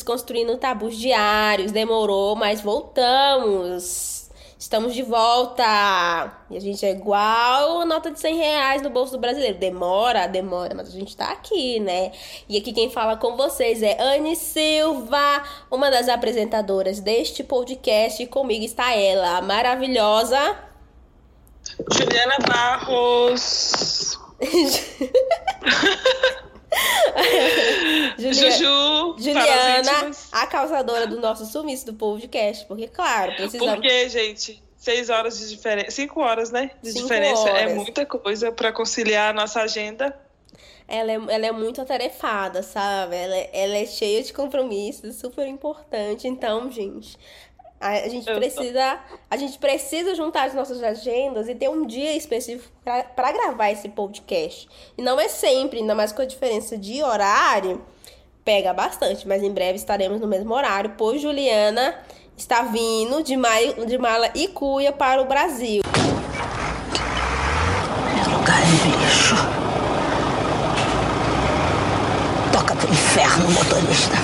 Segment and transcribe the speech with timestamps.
[0.00, 1.72] Desconstruindo Tabus Diários.
[1.72, 4.30] Demorou, mas voltamos.
[4.58, 5.62] Estamos de volta.
[6.48, 9.58] E a gente é igual nota de 100 reais no bolso do brasileiro.
[9.58, 12.12] Demora, demora, mas a gente tá aqui, né?
[12.48, 18.22] E aqui quem fala com vocês é Anne Silva, uma das apresentadoras deste podcast.
[18.22, 20.56] E comigo está ela, a maravilhosa.
[21.92, 24.18] Juliana Barros.
[28.18, 29.16] Julia- Juju.
[29.18, 32.64] Juliana, a causadora do nosso sumiço do podcast.
[32.66, 33.74] Porque, claro, precisamos.
[33.74, 35.90] Porque, gente, seis horas de diferença.
[35.90, 36.70] Cinco horas, né?
[36.82, 37.74] De Cinco diferença é horas.
[37.74, 40.16] muita coisa para conciliar a nossa agenda.
[40.86, 43.14] Ela é, ela é muito atarefada, sabe?
[43.14, 46.26] Ela, é- ela é cheia de compromissos, super importante.
[46.26, 47.16] Então, gente,
[47.80, 48.98] a, gente Eu tô- precisa,
[49.30, 53.88] a gente precisa juntar as nossas agendas e ter um dia específico para gravar esse
[53.88, 54.68] podcast.
[54.98, 57.82] E não é sempre, ainda mais com a diferença de horário,
[58.44, 61.98] pega bastante, mas em breve estaremos no mesmo horário, pois Juliana
[62.36, 65.82] está vindo de, mai, de mala e cuia para o Brasil.
[68.18, 69.36] É lugar em lixo.
[72.52, 74.16] Toca pro inferno, motorista.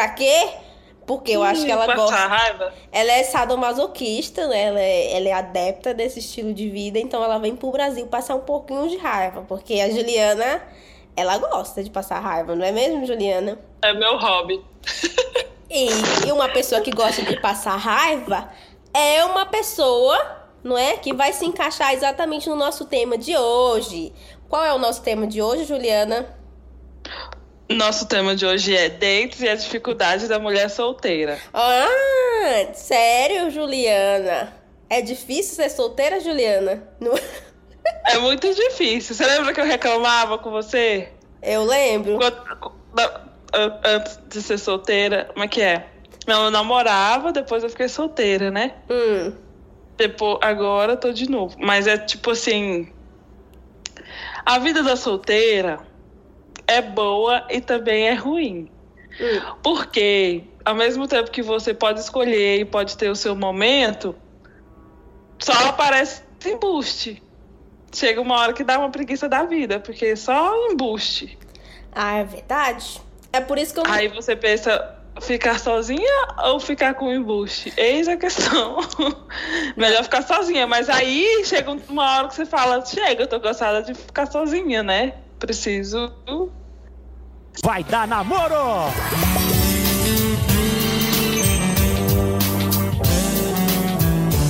[0.00, 0.48] Pra quê?
[1.06, 2.16] Porque eu acho que ela Passar gosta.
[2.16, 2.72] raiva.
[2.90, 4.62] Ela é sadomasoquista, né?
[4.62, 8.34] Ela é, ela é adepta desse estilo de vida, então ela vem pro Brasil passar
[8.34, 10.62] um pouquinho de raiva, porque a Juliana,
[11.14, 13.58] ela gosta de passar raiva, não é mesmo, Juliana?
[13.82, 14.64] É meu hobby.
[15.72, 15.86] E,
[16.26, 18.50] e uma pessoa que gosta de passar raiva
[18.92, 20.18] é uma pessoa,
[20.64, 20.96] não é?
[20.96, 24.12] Que vai se encaixar exatamente no nosso tema de hoje.
[24.48, 26.26] Qual é o nosso tema de hoje, Juliana?
[27.70, 31.38] Nosso tema de hoje é dates e a dificuldade da mulher solteira.
[31.54, 31.86] Ah,
[32.74, 34.52] sério, Juliana?
[34.88, 36.82] É difícil ser solteira, Juliana?
[36.98, 37.14] Não-
[38.06, 39.14] É muito difícil.
[39.14, 41.08] Você lembra que eu reclamava com você?
[41.42, 42.18] Eu lembro.
[42.18, 43.20] Quando-
[43.84, 45.86] antes de ser solteira, como é que é?
[46.26, 48.74] Não, eu namorava, depois eu fiquei solteira, né?
[48.90, 49.32] Hum.
[49.96, 51.56] Depois, agora eu tô de novo.
[51.58, 52.88] Mas é tipo assim.
[54.44, 55.78] A vida da solteira
[56.70, 58.70] é boa e também é ruim.
[59.20, 59.54] Hum.
[59.62, 64.14] Porque, ao mesmo tempo que você pode escolher e pode ter o seu momento,
[65.38, 67.22] só aparece embuste.
[67.92, 71.36] Chega uma hora que dá uma preguiça da vida, porque só embuste.
[71.92, 73.00] Ah, é verdade?
[73.32, 73.84] É por isso que eu.
[73.88, 77.72] Aí você pensa, ficar sozinha ou ficar com embuste?
[77.76, 78.78] Eis a questão.
[79.76, 83.82] Melhor ficar sozinha, mas aí chega uma hora que você fala, chega, eu tô cansada
[83.82, 85.14] de ficar sozinha, né?
[85.38, 86.12] Preciso.
[87.64, 88.90] Vai dar namoro!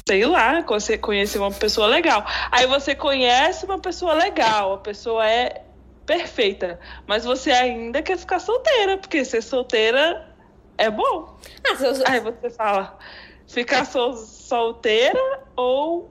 [0.09, 2.25] Sei lá, você conhecer uma pessoa legal.
[2.51, 5.63] Aí você conhece uma pessoa legal, a pessoa é
[6.05, 10.29] perfeita, mas você ainda quer ficar solteira, porque ser solteira
[10.77, 11.37] é bom.
[11.65, 12.99] Ah, eu- Aí você fala,
[13.47, 15.21] ficar sol- solteira
[15.55, 16.11] ou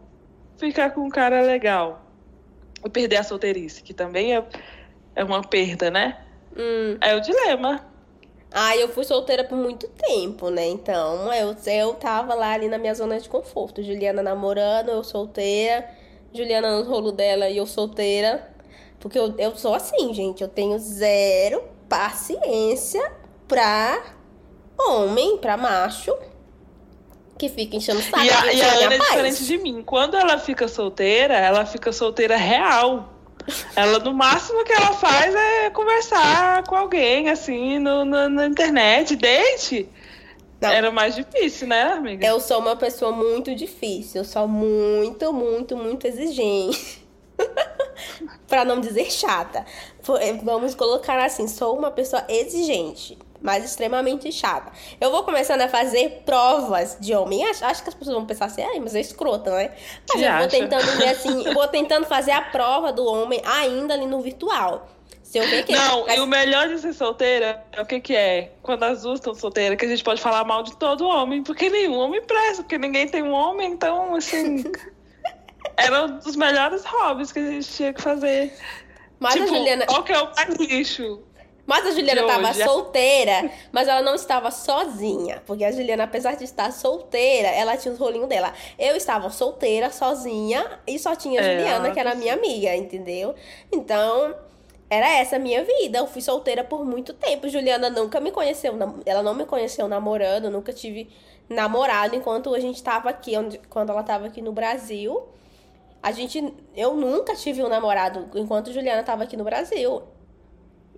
[0.57, 2.05] ficar com um cara legal?
[2.85, 4.43] E perder a solteirice, que também é,
[5.15, 6.17] é uma perda, né?
[6.57, 6.97] Hum.
[7.01, 7.85] É o dilema.
[8.51, 10.67] Ah, eu fui solteira por muito tempo, né?
[10.67, 13.83] Então, eu, eu tava lá ali na minha zona de conforto.
[13.83, 15.87] Juliana namorando, eu solteira.
[16.33, 18.49] Juliana no rolo dela e eu solteira.
[18.99, 20.41] Porque eu, eu sou assim, gente.
[20.41, 23.11] Eu tenho zero paciência
[23.47, 24.03] pra
[24.77, 26.15] homem, pra macho,
[27.37, 28.23] que fica enchendo o saco.
[28.23, 29.81] e a, e a Ana é diferente de mim.
[29.83, 33.13] Quando ela fica solteira, ela fica solteira real.
[33.75, 39.15] Ela, no máximo que ela faz é conversar com alguém, assim, no, no- na internet.
[39.15, 39.89] Date
[40.61, 40.69] Não.
[40.69, 42.25] era mais difícil, né, amiga?
[42.25, 47.05] Eu sou uma pessoa muito difícil, eu sou muito, muito, muito exigente.
[48.47, 49.65] Pra não dizer chata.
[50.43, 54.71] Vamos colocar assim, sou uma pessoa exigente, mas extremamente chata.
[54.99, 57.43] Eu vou começando a fazer provas de homem.
[57.49, 59.71] Acho, acho que as pessoas vão pensar assim, ai, mas é escrota, né?
[59.71, 60.49] Mas Que eu vou acha?
[60.49, 64.87] tentando ver assim, eu vou tentando fazer a prova do homem ainda ali no virtual.
[65.23, 67.99] Se eu ver que Não, mas- e o melhor de ser solteira é o que
[67.99, 68.51] que é?
[68.63, 71.69] Quando as duas estão solteiras, que a gente pode falar mal de todo homem, porque
[71.69, 74.63] nenhum homem presta, porque ninguém tem um homem, então, assim...
[75.77, 78.53] era um dos melhores hobbies que a gente tinha que fazer.
[79.19, 81.21] mas tipo, a Juliana, qual que é o mais lixo?
[81.69, 85.43] Mas a Juliana estava solteira, mas ela não estava sozinha.
[85.45, 88.51] Porque a Juliana, apesar de estar solteira, ela tinha os rolinhos dela.
[88.79, 92.75] Eu estava solteira, sozinha, e só tinha a É, Juliana, ela que era minha amiga,
[92.75, 93.35] entendeu?
[93.71, 94.33] Então,
[94.89, 95.99] era essa a minha vida.
[95.99, 97.47] Eu fui solteira por muito tempo.
[97.47, 98.73] Juliana nunca me conheceu,
[99.05, 101.07] ela não me conheceu namorando, nunca tive
[101.47, 105.21] namorado enquanto a gente tava aqui, onde, quando ela tava aqui no Brasil.
[106.01, 110.01] A gente, eu nunca tive um namorado enquanto Juliana tava aqui no Brasil.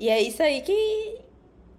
[0.01, 1.21] E é isso aí que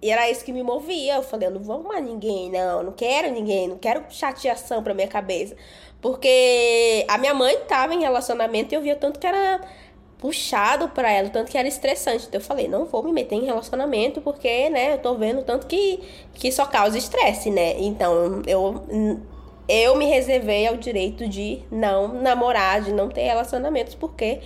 [0.00, 1.16] e era isso que me movia.
[1.16, 4.94] Eu falei, eu não vou arrumar ninguém, não, não quero ninguém, não quero chateação pra
[4.94, 5.56] minha cabeça.
[6.00, 9.60] Porque a minha mãe tava em relacionamento e eu via tanto que era
[10.18, 12.26] puxado pra ela, tanto que era estressante.
[12.28, 15.66] Então eu falei, não vou me meter em relacionamento porque, né, eu tô vendo tanto
[15.66, 15.98] que,
[16.32, 17.74] que só causa estresse, né?
[17.80, 18.84] Então eu,
[19.68, 24.40] eu me reservei ao direito de não namorar, de não ter relacionamentos, porque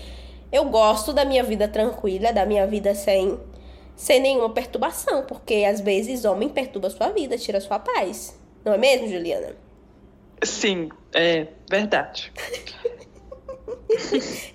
[0.51, 3.39] eu gosto da minha vida tranquila, da minha vida sem,
[3.97, 5.25] sem nenhuma perturbação.
[5.25, 8.39] Porque às vezes homem perturba a sua vida, tira a sua paz.
[8.65, 9.57] Não é mesmo, Juliana?
[10.43, 12.33] Sim, é verdade.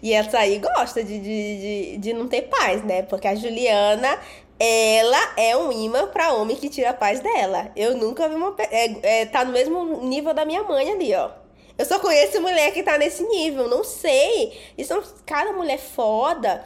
[0.01, 3.01] E essa aí gosta de, de, de, de não ter paz, né?
[3.03, 4.19] Porque a Juliana,
[4.59, 7.71] ela é um imã pra homem que tira a paz dela.
[7.75, 8.55] Eu nunca vi uma.
[8.59, 11.31] É, é, tá no mesmo nível da minha mãe ali, ó.
[11.77, 14.59] Eu só conheço mulher que tá nesse nível, não sei.
[14.77, 16.63] E são cada mulher foda,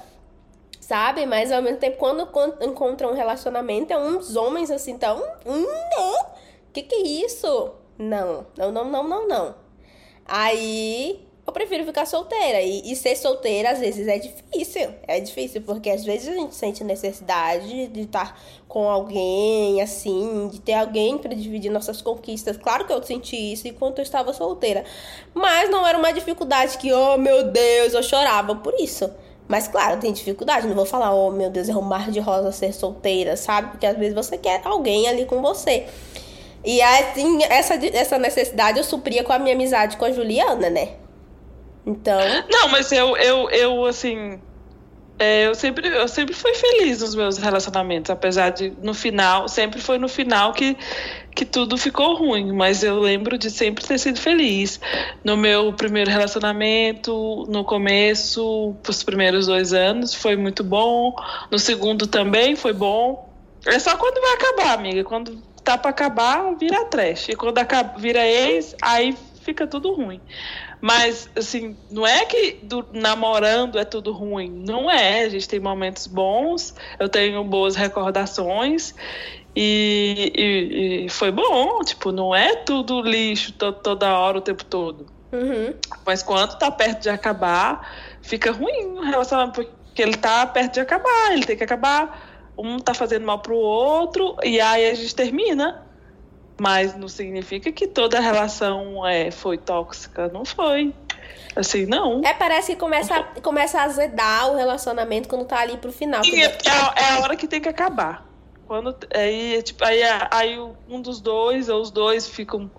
[0.85, 1.25] sabe?
[1.25, 5.17] Mas ao mesmo tempo, quando con- encontram um relacionamento, é uns homens assim, tão.
[5.45, 5.65] Hum,
[5.97, 6.25] não.
[6.71, 7.71] Que que é isso?
[7.97, 9.55] Não, não, não, não, não, não.
[10.27, 12.61] Aí eu prefiro ficar solteira.
[12.61, 14.93] E, e ser solteira às vezes é difícil.
[15.07, 20.61] É difícil, porque às vezes a gente sente necessidade de estar com alguém, assim, de
[20.61, 22.57] ter alguém para dividir nossas conquistas.
[22.57, 24.83] Claro que eu senti isso enquanto eu estava solteira.
[25.33, 29.09] Mas não era uma dificuldade que, oh meu Deus, eu chorava por isso.
[29.47, 30.67] Mas claro, tem dificuldade.
[30.67, 33.71] Não vou falar, oh meu Deus, é um mar de rosa ser solteira, sabe?
[33.71, 35.85] Porque às vezes você quer alguém ali com você.
[36.63, 40.93] E assim, essa, essa necessidade eu supria com a minha amizade com a Juliana, né?
[41.85, 42.19] Então.
[42.49, 44.39] Não, mas eu, eu, eu assim.
[45.17, 49.79] É, eu, sempre, eu sempre fui feliz nos meus relacionamentos, apesar de no final, sempre
[49.79, 50.75] foi no final que,
[51.33, 54.79] que tudo ficou ruim, mas eu lembro de sempre ter sido feliz.
[55.23, 61.15] No meu primeiro relacionamento, no começo, os primeiros dois anos, foi muito bom.
[61.49, 63.33] No segundo também foi bom.
[63.65, 65.03] É só quando vai acabar, amiga.
[65.05, 67.29] Quando tá pra acabar, vira trash.
[67.29, 70.19] E quando acaba, vira ex, aí fica tudo ruim.
[70.81, 74.49] Mas, assim, não é que do, namorando é tudo ruim.
[74.67, 75.23] Não é.
[75.23, 78.93] A gente tem momentos bons, eu tenho boas recordações.
[79.55, 84.65] E, e- e foi bom, tipo, não é tudo lixo to- toda hora, o tempo
[84.65, 85.05] todo.
[85.31, 85.73] Uhum.
[86.05, 87.89] Mas quando tá perto de acabar,
[88.21, 92.51] fica ruim o relacionamento, porque ele tá perto de acabar, ele tem que acabar.
[92.57, 95.81] Um tá fazendo mal pro outro, e aí a gente termina.
[96.59, 100.29] Mas não significa que toda relação é, foi tóxica.
[100.29, 100.93] Não foi.
[101.55, 102.21] Assim, não.
[102.23, 106.23] É, parece que começa, começa a azedar o relacionamento quando tá ali pro final.
[106.23, 108.25] Sim, é, é a- é a hora que tem que acabar.
[108.67, 110.57] Quando, aí, é tipo, aí, aí
[110.89, 112.69] um dos dois ou os dois ficam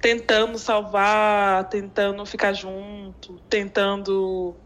[0.00, 4.56] tentando salvar, tentando ficar junto, tentando.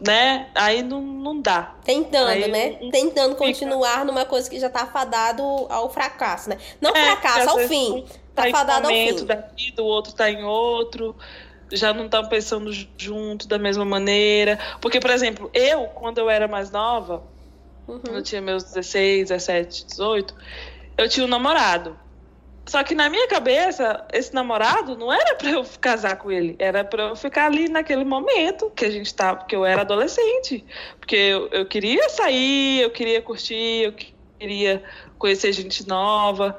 [0.00, 0.48] Né?
[0.54, 1.74] Aí não, não dá.
[1.84, 2.78] Tentando, Aí né?
[2.80, 3.44] um- Tentando fica.
[3.46, 6.56] continuar numa coisa que já tá fadado ao fracasso, né?
[6.80, 7.92] Não É, fracasso, ao fim.
[7.92, 8.02] um
[8.34, 9.24] Tá tá fadado ao fim.
[9.26, 11.14] da vida, o outro tá em outro,
[11.70, 14.58] já não estão pensando junto da mesma maneira.
[14.80, 17.22] Porque, por exemplo, eu, quando eu era mais nova,
[17.84, 18.14] quando Uhum.
[18.16, 20.34] eu tinha meus 16, 17, 18,
[20.96, 21.98] eu tinha um namorado.
[22.68, 26.84] Só que na minha cabeça, esse namorado não era pra eu casar com ele, era
[26.84, 30.64] pra eu ficar ali naquele momento que a gente tava, que eu era adolescente.
[30.98, 33.94] Porque eu, eu queria sair, eu queria curtir, eu
[34.38, 34.82] queria
[35.16, 36.58] conhecer gente nova.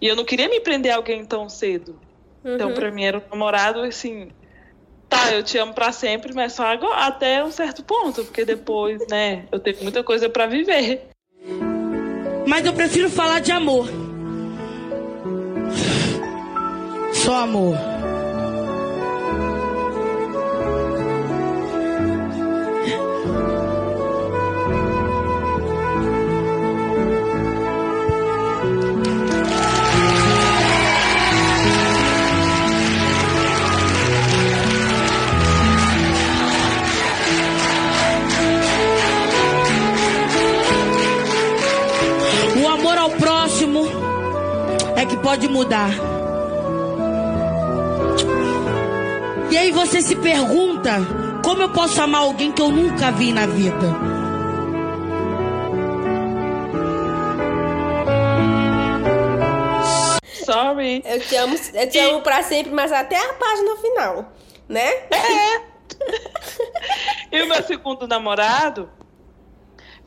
[0.00, 1.98] E eu não queria me prender a alguém tão cedo.
[2.44, 2.74] Então, Uhum.
[2.74, 4.30] pra mim, era um namorado assim.
[5.08, 9.04] Tá, eu te amo pra sempre, mas só agora, até um certo ponto, porque depois,
[9.10, 11.08] né, eu tenho muita coisa pra viver.
[12.46, 14.07] Mas eu prefiro falar de amor.
[17.12, 17.76] Só amor.
[45.68, 45.90] Mudar.
[49.50, 50.92] E aí você se pergunta:
[51.44, 53.86] como eu posso amar alguém que eu nunca vi na vida?
[60.44, 61.02] Sorry.
[61.04, 64.32] Eu te amo, eu te amo pra sempre, mas até a página final,
[64.68, 64.90] né?
[67.30, 68.88] E o meu segundo namorado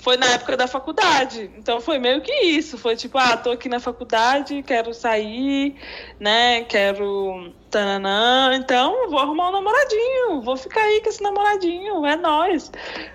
[0.02, 1.50] foi na época da faculdade.
[1.58, 2.78] Então foi meio que isso.
[2.78, 5.76] Foi tipo, ah, tô aqui na faculdade, quero sair,
[6.20, 6.64] né?
[6.64, 7.54] Quero.
[7.70, 8.54] Tananã.
[8.56, 10.42] Então, vou arrumar um namoradinho.
[10.42, 12.06] Vou ficar aí com esse namoradinho.
[12.06, 12.70] É nós.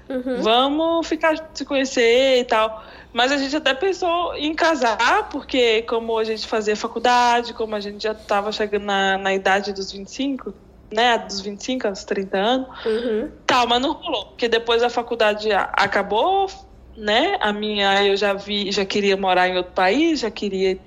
[0.09, 0.41] Uhum.
[0.41, 2.83] Vamos ficar se conhecer e tal.
[3.13, 7.81] Mas a gente até pensou em casar, porque como a gente fazia faculdade, como a
[7.81, 10.55] gente já estava chegando na, na idade dos 25,
[10.91, 11.19] né?
[11.19, 12.69] Dos 25 aos 30 anos.
[12.87, 13.31] Uhum.
[13.47, 14.27] Tal, mas não rolou.
[14.27, 16.49] Porque depois a faculdade acabou,
[16.97, 17.37] né?
[17.41, 20.79] A minha, eu já vi, já queria morar em outro país, já queria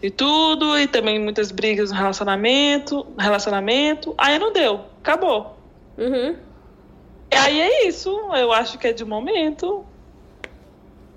[0.00, 4.14] e tudo, e também muitas brigas no relacionamento, relacionamento.
[4.16, 5.56] Aí não deu, acabou.
[5.96, 6.36] Uhum.
[7.30, 9.84] E aí é isso, eu acho que é de momento,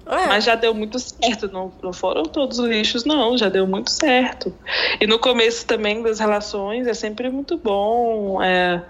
[0.06, 0.28] É.
[0.28, 3.92] mas já deu muito certo, não, não foram todos os lixos, não, já deu muito
[3.92, 4.54] certo.
[5.00, 8.42] E no começo também das relações é sempre muito bom.
[8.42, 8.82] é,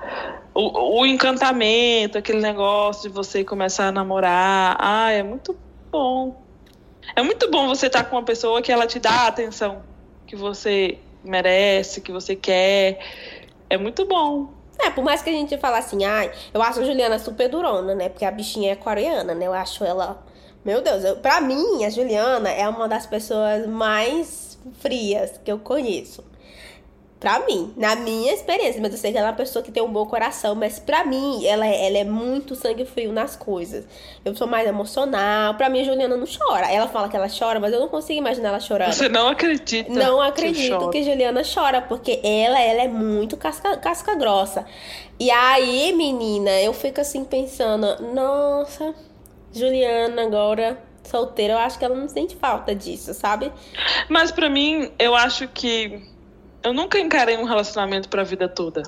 [0.53, 5.55] o, o encantamento, aquele negócio de você começar a namorar, ah, é muito
[5.91, 6.41] bom.
[7.15, 9.81] É muito bom você estar com uma pessoa que ela te dá a atenção
[10.25, 12.99] que você merece, que você quer.
[13.69, 14.49] É muito bom.
[14.79, 17.93] É, por mais que a gente fale assim, ai, eu acho a Juliana super durona,
[17.93, 18.07] né?
[18.09, 19.45] Porque a bichinha é coreana, né?
[19.45, 20.23] Eu acho ela.
[20.63, 25.57] Meu Deus, eu, pra mim, a Juliana é uma das pessoas mais frias que eu
[25.59, 26.23] conheço.
[27.19, 29.83] Pra mim, na minha experiência, mas eu sei que ela é uma pessoa que tem
[29.83, 33.85] um bom coração, mas pra mim, ela, é- ela é muito sangue frio nas coisas.
[34.25, 35.53] Eu sou mais emocional.
[35.53, 36.71] Pra mim, a Juliana não chora.
[36.71, 38.91] Ela fala que ela chora, mas eu não consigo imaginar ela chorando.
[38.93, 39.91] Você não acredita.
[39.93, 40.89] Não que acredito choro.
[40.89, 44.65] que Juliana chora, porque ela, ela é muito casca, casca grossa.
[45.19, 48.95] E aí, menina, eu fico assim pensando, nossa,
[49.53, 53.51] Juliana agora solteira, eu acho que ela não sente falta disso, sabe?
[54.07, 56.01] Mas pra mim, eu acho que
[56.63, 58.83] eu nunca encarei um relacionamento pra vida toda.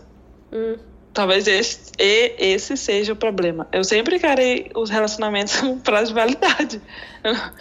[0.51, 0.77] Hum.
[1.13, 3.67] Talvez esse, esse seja o problema.
[3.71, 6.81] Eu sempre encarei os relacionamentos com prazo de validade.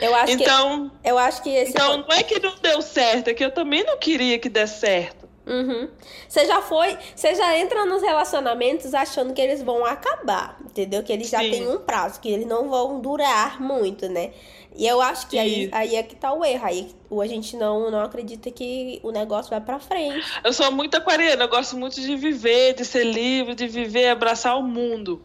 [0.00, 3.28] Eu acho então, que eu acho que esse então não é que não deu certo,
[3.28, 5.21] é que eu também não queria que desse certo.
[5.52, 5.88] Uhum.
[6.26, 11.02] Você já foi, você já entra nos relacionamentos achando que eles vão acabar, entendeu?
[11.02, 11.50] Que eles já Sim.
[11.50, 14.32] têm um prazo, que eles não vão durar muito, né?
[14.74, 16.64] E eu acho que aí, aí é que tá o erro.
[16.64, 20.26] Aí a gente não, não acredita que o negócio vai pra frente.
[20.42, 24.58] Eu sou muito aquariana, eu gosto muito de viver, de ser livre, de viver, abraçar
[24.58, 25.22] o mundo.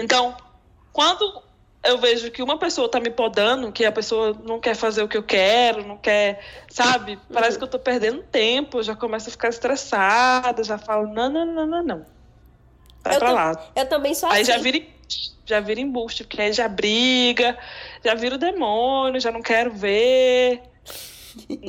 [0.00, 0.36] Então,
[0.92, 1.42] quando
[1.84, 5.08] eu vejo que uma pessoa tá me podando, que a pessoa não quer fazer o
[5.08, 7.18] que eu quero, não quer, sabe?
[7.32, 11.46] Parece que eu tô perdendo tempo, já começo a ficar estressada, já falo, não, não,
[11.46, 12.06] não, não, não.
[13.02, 13.70] Vai Eu pra lá.
[13.76, 14.52] Eu também sou Aí assim.
[14.52, 14.82] já vira,
[15.44, 17.56] já vira embuste, porque aí já briga,
[18.02, 20.62] já vira o demônio, já não quero ver.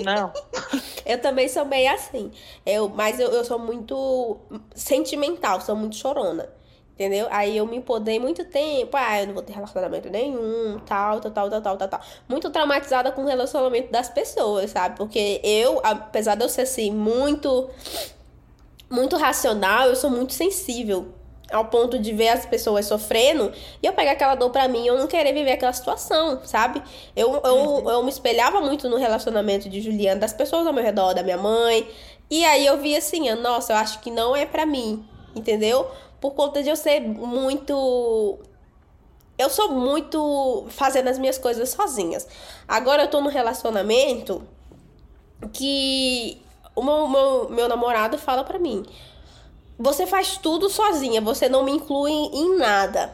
[0.04, 0.32] Não.
[1.06, 2.32] Eu também sou meio assim.
[2.66, 4.38] Eu, mas eu, eu sou muito
[4.76, 6.50] sentimental, sou muito chorona.
[6.96, 7.28] Entendeu?
[7.30, 8.96] Aí eu me podei muito tempo.
[8.96, 12.02] Ah, eu não vou ter relacionamento nenhum, tal, tal, tal, tal, tal, tal, tal.
[12.26, 14.96] Muito traumatizada com o relacionamento das pessoas, sabe?
[14.96, 17.70] Porque eu, apesar de eu ser assim, muito.
[18.90, 21.10] Muito racional, eu sou muito sensível.
[21.52, 23.52] Ao ponto de ver as pessoas sofrendo
[23.84, 26.82] e eu pegar aquela dor pra mim e eu não querer viver aquela situação, sabe?
[27.16, 31.14] Eu, eu, eu me espelhava muito no relacionamento de Juliana, das pessoas ao meu redor,
[31.14, 31.88] da minha mãe.
[32.32, 35.88] E aí eu vi assim, nossa, eu acho que não é pra mim, entendeu?
[36.26, 38.40] Por conta de eu ser muito.
[39.38, 42.28] Eu sou muito fazendo as minhas coisas sozinhas.
[42.68, 44.42] Agora eu tô num relacionamento
[45.54, 46.42] que
[46.76, 48.84] o meu, meu, meu namorado fala pra mim:
[49.78, 53.14] Você faz tudo sozinha, você não me inclui em nada.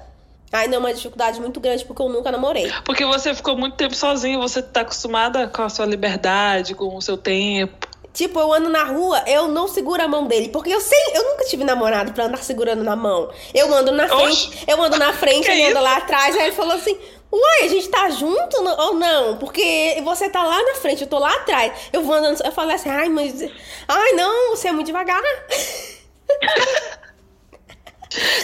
[0.50, 2.72] Ainda é uma dificuldade muito grande porque eu nunca namorei.
[2.86, 7.02] Porque você ficou muito tempo sozinho, você tá acostumada com a sua liberdade, com o
[7.02, 7.91] seu tempo.
[8.14, 11.24] Tipo, eu ando na rua, eu não seguro a mão dele, porque eu sei, eu
[11.32, 13.32] nunca tive namorado pra andar segurando na mão.
[13.54, 16.48] Eu ando na frente, Oxe, eu ando na frente, que ele anda lá atrás, aí
[16.48, 16.98] ele falou assim:
[17.32, 19.38] Uai, a gente tá junto ou não?
[19.38, 21.72] Porque você tá lá na frente, eu tô lá atrás.
[21.94, 23.42] Eu vou andando, eu falei assim, ai, mas.
[23.88, 25.22] Ai, não, você é muito devagar.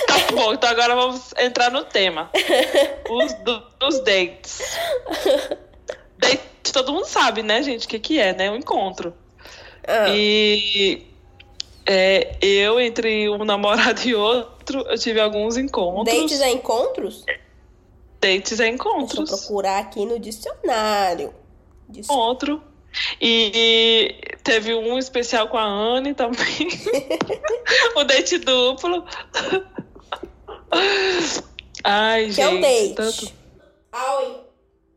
[0.07, 2.31] Tá bom, então agora vamos entrar no tema.
[3.09, 4.61] Os, do- os dates.
[6.17, 8.49] Date, todo mundo sabe, né, gente, o que, que é, né?
[8.49, 9.13] Um encontro.
[9.87, 11.07] Ah, E
[11.85, 16.13] é, eu, entre um namorado e outro, eu tive alguns encontros.
[16.17, 17.23] Dates é encontros?
[18.19, 19.29] Dates é Deixa encontros.
[19.29, 21.33] procurar aqui no dicionário.
[21.95, 22.61] Encontro.
[23.21, 26.67] E, e teve um especial com a Anne também.
[27.95, 29.05] o date duplo.
[31.83, 32.61] Ai, Que é o gente.
[32.61, 32.93] date.
[32.95, 33.33] tanto-
[33.91, 34.47] Ao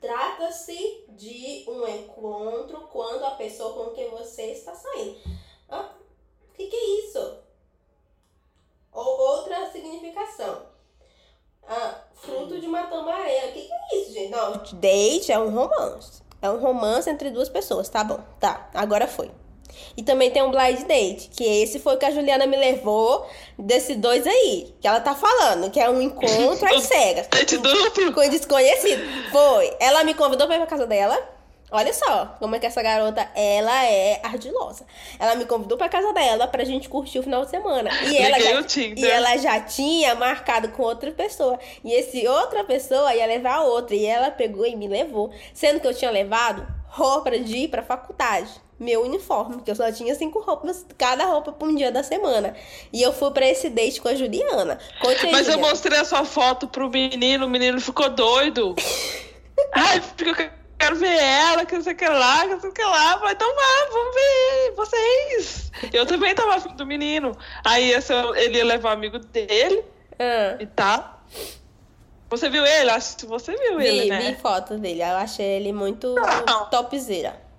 [0.01, 5.19] Trata-se de um encontro quando a pessoa com quem você está saindo.
[5.69, 5.91] Ah,
[6.49, 7.35] o que, que é isso?
[8.91, 10.63] Ou outra significação.
[11.63, 13.49] Ah, fruto de uma tambareira.
[13.49, 14.31] O que, que é isso, gente?
[14.31, 16.23] Não, date é um romance.
[16.41, 18.21] É um romance entre duas pessoas, tá bom.
[18.41, 19.31] Tá, agora foi.
[19.97, 23.27] E também tem um blind date, que esse foi o que a Juliana me levou
[23.59, 24.75] desses dois aí.
[24.81, 27.27] Que ela tá falando, que é um encontro às cegas.
[27.29, 28.13] Date duplo.
[28.13, 29.03] Com desconhecido.
[29.31, 29.75] Foi.
[29.81, 31.19] Ela me convidou pra ir pra casa dela.
[31.73, 34.85] Olha só como é que essa garota, ela é ardilosa.
[35.21, 37.91] Ela me convidou pra casa dela pra gente curtir o final de semana.
[38.07, 38.65] E ela, já,
[38.97, 41.61] e ela já tinha marcado com outra pessoa.
[41.85, 43.95] E esse outra pessoa ia levar outra.
[43.95, 45.31] E ela pegou e me levou.
[45.55, 48.51] Sendo que eu tinha levado roupa de ir pra faculdade.
[48.81, 52.57] Meu uniforme, que eu só tinha cinco roupas, cada roupa pra um dia da semana.
[52.91, 54.79] E eu fui pra esse date com a Juliana.
[55.03, 58.75] Conte aí, Mas eu mostrei a sua foto pro menino, o menino ficou doido.
[59.75, 62.71] Ai, porque eu quero ver ela, que não sei o que lá, que não sei
[62.71, 63.19] o que lá.
[63.19, 65.73] Falei, então vá, vamos ver vocês.
[65.93, 67.37] Eu também tava afim do menino.
[67.63, 69.85] Aí esse, ele ia levar o amigo dele
[70.19, 70.57] Ah.
[70.59, 71.21] e tal.
[72.31, 72.89] Você viu ele?
[72.91, 74.21] Acho que você viu Vi, ele, né?
[74.33, 75.03] vi foto dele.
[75.03, 76.15] Eu achei ele muito
[76.47, 76.71] Não.
[76.71, 77.50] topzera.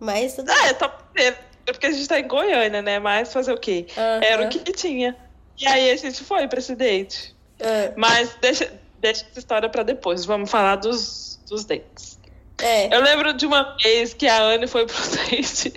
[0.00, 2.98] Mas tudo Ah, é top dele, porque a gente tá em Goiânia, né?
[2.98, 3.86] Mas fazer o quê?
[3.96, 4.20] Aham.
[4.24, 5.14] Era o que tinha.
[5.58, 7.36] E aí a gente foi pra esse date.
[7.60, 10.24] Ah, Mas deixa, deixa essa história pra depois.
[10.24, 12.18] Vamos falar dos, dos dates.
[12.62, 12.94] é.
[12.94, 14.96] Eu lembro de uma vez que a Anne foi pro
[15.28, 15.72] date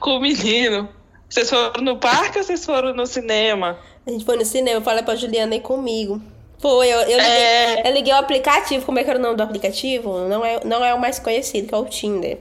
[0.00, 0.88] com o menino.
[1.28, 3.78] Vocês foram no parque ou vocês foram no cinema?
[4.06, 6.22] A gente foi no cinema, falei pra Juliana ir comigo.
[6.58, 7.88] Foi, eu, eu, liguei, É.
[7.88, 8.86] eu liguei o aplicativo.
[8.86, 10.20] Como é que era o nome do aplicativo?
[10.28, 12.38] Não é, não é o mais conhecido, que é o Tinder.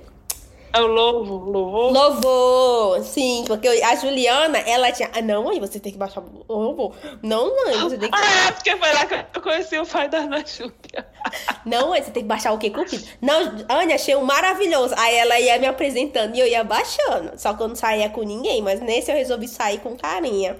[0.75, 1.93] É o Lovo, Louvor?
[1.93, 3.01] Louvor!
[3.01, 5.09] Sim, porque a Juliana, ela tinha.
[5.13, 6.93] Ah, não, mãe, você tem que baixar o Louvor.
[7.23, 8.17] Não, mãe, você tem que.
[8.17, 11.07] Ah, é, porque foi lá que eu conheci o pai da Ana Júlia.
[11.65, 13.05] Não, mãe, você tem que baixar o que Cupido?
[13.21, 14.93] Não, Ania, achei um maravilhoso.
[14.97, 17.39] Aí ela ia me apresentando e eu ia baixando.
[17.39, 20.57] Só que eu não saía com ninguém, mas nesse eu resolvi sair com carinha.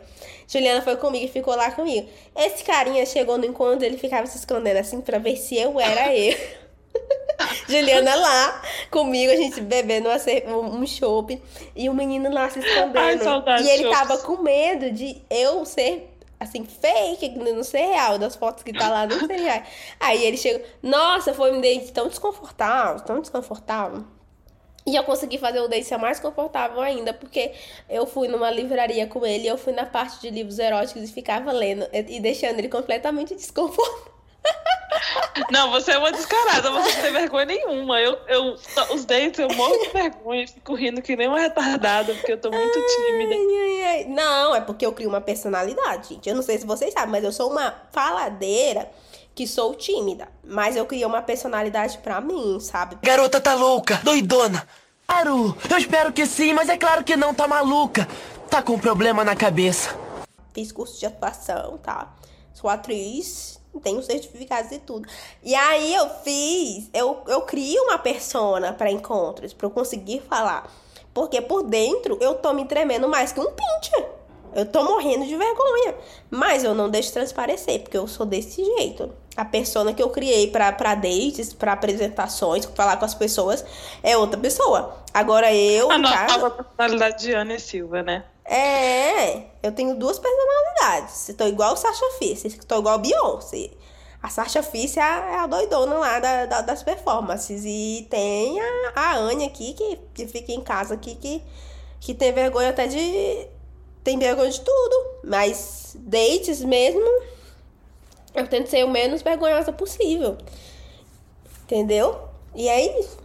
[0.48, 2.08] Juliana foi comigo e ficou lá comigo.
[2.36, 6.16] Esse carinha chegou no encontro, ele ficava se escondendo assim pra ver se eu era
[6.16, 6.38] eu.
[7.68, 10.10] Juliana lá comigo, a gente bebendo
[10.48, 11.42] um chopp
[11.76, 13.44] e o menino lá se escondendo.
[13.46, 18.36] Ai, e ele tava com medo de eu ser assim, fake, não ser real, das
[18.36, 19.64] fotos que tá lá não ser real.
[20.00, 24.04] Aí ele chegou, nossa, foi um date tão desconfortável, tão desconfortável.
[24.86, 27.54] E eu consegui fazer o date ser mais confortável ainda, porque
[27.90, 31.52] eu fui numa livraria com ele, eu fui na parte de livros eróticos e ficava
[31.52, 34.14] lendo e deixando ele completamente desconfortável.
[35.52, 38.00] Não, você é uma descarada, você não tem vergonha nenhuma.
[38.00, 38.56] Eu, eu,
[38.94, 42.50] os dates eu morro de vergonha, fico rindo que nem uma retardada, porque eu tô
[42.50, 43.36] muito tímida.
[43.36, 44.06] Ai, ai, ai.
[44.06, 46.30] Não, é porque eu crio uma personalidade, gente.
[46.30, 48.90] Eu não sei se vocês sabem, mas eu sou uma faladeira
[49.36, 50.28] que sou tímida.
[50.44, 52.98] Mas eu criei uma personalidade pra mim, sabe?
[53.02, 54.68] Garota tá louca, doidona.
[55.08, 58.08] Claro, eu espero que sim, mas é claro que não, tá maluca.
[58.50, 59.96] Tá com problema na cabeça.
[60.54, 62.16] Fiz curso de atuação, tá?
[62.54, 65.08] Sou atriz, tenho certificados e tudo.
[65.44, 70.72] E aí eu fiz, eu, eu crio uma persona pra encontros, pra eu conseguir falar.
[71.14, 74.10] Porque por dentro eu tô me tremendo mais que um pincher.
[74.54, 75.96] Eu tô morrendo de vergonha.
[76.30, 79.12] Mas eu não deixo transparecer, porque eu sou desse jeito.
[79.36, 83.66] A persona que eu criei pra, pra dates, pra apresentações, falar com as pessoas,
[84.02, 84.96] é outra pessoa.
[85.14, 86.38] Agora eu, A casa...
[86.38, 88.24] nova personalidade de Ana Silva, né?
[88.46, 91.30] É, eu tenho duas personalidades.
[91.30, 93.72] Estou igual o Sasha Fierce, estou igual a Beyoncé.
[94.22, 97.64] A Sasha Fierce é a, é a doidona lá da, da- das performances.
[97.66, 101.42] E tem a, a Anya aqui, que, que fica em casa aqui, que,
[102.00, 103.48] que tem vergonha até de...
[104.04, 105.06] Tem vergonha de tudo.
[105.24, 107.02] Mas dates mesmo,
[108.36, 110.38] eu tento ser o menos vergonhosa possível.
[111.64, 112.16] Entendeu?
[112.54, 113.18] E é isso.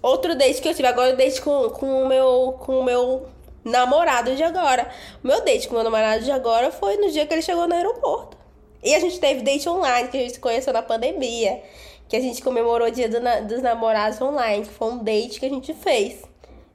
[0.00, 3.26] Outro date que eu tive agora, o date com, com o meu com o meu
[3.66, 4.88] namorado de agora.
[5.22, 7.74] O meu date com meu namorado de agora foi no dia que ele chegou no
[7.74, 8.36] aeroporto.
[8.82, 11.62] E a gente teve date online, que a gente se conheceu na pandemia.
[12.08, 15.40] Que a gente comemorou o dia do na- dos namorados online, que foi um date
[15.40, 16.22] que a gente fez.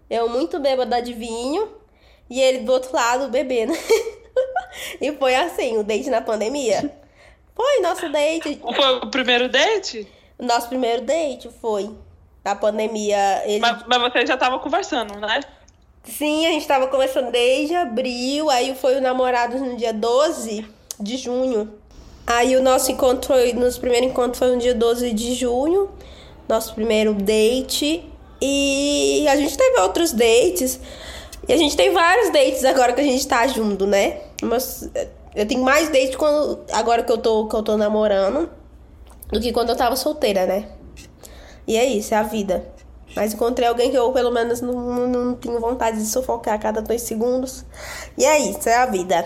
[0.09, 1.71] Eu muito bêbada de vinho
[2.29, 3.71] e ele do outro lado bebendo.
[4.99, 6.91] e foi assim, o date na pandemia.
[7.55, 8.59] Foi nosso date.
[8.61, 10.05] Foi o primeiro date?
[10.37, 11.89] Nosso primeiro date foi
[12.43, 13.43] na pandemia.
[13.45, 13.59] Ele...
[13.59, 15.39] Mas, mas você já tava conversando, né?
[16.03, 20.65] Sim, a gente tava conversando desde abril, aí foi o namorado no dia 12
[20.99, 21.71] de junho.
[22.25, 25.89] Aí o nosso encontro foi, nosso primeiro encontro foi no dia 12 de junho,
[26.47, 28.03] nosso primeiro date.
[28.41, 30.79] E a gente teve outros dates.
[31.47, 34.21] E a gente tem vários dates agora que a gente tá junto, né?
[34.41, 38.49] Mas eh, eu tenho mais dates quando, agora que eu, tô, que eu tô namorando
[39.31, 40.67] do que quando eu tava solteira, né?
[41.67, 42.65] E é isso, é a vida.
[43.15, 46.57] Mas encontrei alguém que eu, pelo menos, não, não, não tenho vontade de sufocar a
[46.57, 47.65] cada dois segundos.
[48.17, 49.25] E é isso, é a vida.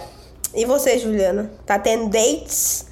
[0.53, 1.51] E você, Juliana?
[1.65, 2.87] Tá tendo dates?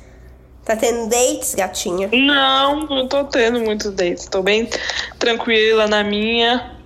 [0.64, 2.10] Tá tendo dates, gatinha?
[2.14, 4.26] Não, não tô tendo muitos dates.
[4.26, 4.70] Tô bem
[5.20, 6.78] tranquila na minha.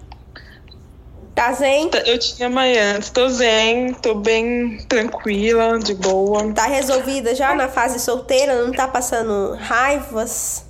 [1.35, 1.91] Tá zen?
[2.07, 2.49] Eu tinha
[2.95, 3.11] antes.
[3.11, 6.51] Tô zen, tô bem tranquila, de boa.
[6.53, 8.65] Tá resolvida já na fase solteira?
[8.65, 10.65] Não tá passando raivas?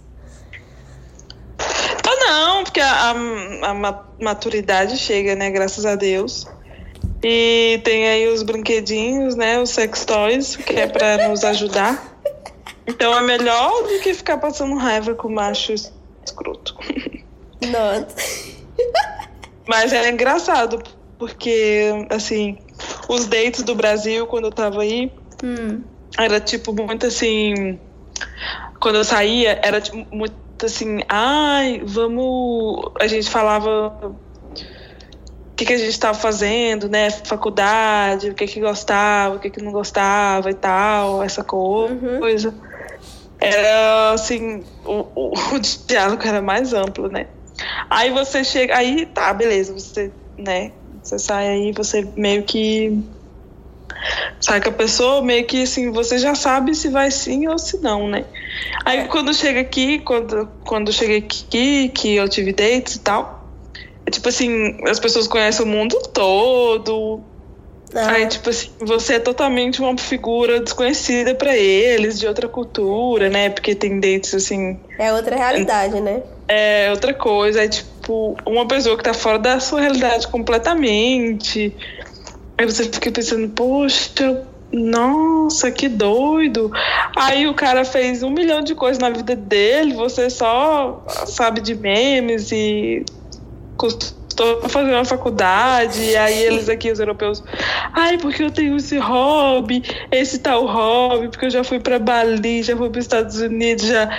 [2.07, 3.11] Tô não, porque a, a,
[3.69, 5.49] a ma- maturidade chega, né?
[5.51, 6.47] Graças a Deus.
[7.23, 9.59] E tem aí os brinquedinhos, né?
[9.59, 12.17] Os sex toys, que é pra nos ajudar.
[12.87, 16.77] Então é melhor do que ficar passando raiva com macho escroto.
[17.61, 18.07] Nossa.
[19.67, 20.81] Mas é engraçado,
[21.19, 22.57] porque, assim,
[23.09, 25.11] os dates do Brasil, quando eu tava aí,
[25.43, 25.81] Hum.
[26.17, 27.77] era tipo muito assim.
[28.79, 32.91] Quando eu saía, era tipo, muito assim, ai, vamos.
[32.99, 34.19] A gente falava o
[35.55, 37.09] que, que a gente estava fazendo, né?
[37.09, 41.87] Faculdade, o que que gostava, o que que não gostava e tal, essa co-
[42.19, 42.53] coisa.
[43.39, 47.27] Era assim, o, o, o diálogo era mais amplo, né?
[47.89, 50.73] Aí você chega, aí tá, beleza, você, né?
[51.03, 53.03] Você sai aí, você meio que
[54.39, 57.79] sai com a pessoa, meio que assim, você já sabe se vai sim ou se
[57.81, 58.25] não, né?
[58.85, 63.47] Aí quando chega aqui, quando, quando eu cheguei aqui, que eu tive dates e tal,
[64.05, 67.21] é tipo assim, as pessoas conhecem o mundo todo.
[67.95, 73.29] Ah, Aí, tipo assim, você é totalmente uma figura desconhecida pra eles, de outra cultura,
[73.29, 73.49] né?
[73.49, 76.21] Porque tem dates assim, é outra realidade, né?
[76.47, 81.75] é outra coisa, é tipo uma pessoa que tá fora da sua realidade completamente.
[82.57, 86.69] Aí você fica pensando, poxa, nossa, que doido.
[87.15, 91.75] Aí o cara fez um milhão de coisas na vida dele, você só sabe de
[91.75, 93.05] memes e
[93.77, 94.17] custou
[94.69, 97.43] fazer uma faculdade, e aí eles aqui, os europeus,
[97.95, 102.61] ai, porque eu tenho esse hobby, esse tal hobby, porque eu já fui pra Bali,
[102.61, 104.09] já fui pros Estados Unidos, já,